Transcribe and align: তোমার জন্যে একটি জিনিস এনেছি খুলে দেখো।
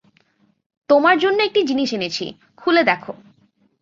তোমার 0.89 1.15
জন্যে 1.19 1.41
একটি 1.45 1.61
জিনিস 1.63 1.89
এনেছি 1.93 2.25
খুলে 2.57 2.81
দেখো। 2.83 3.13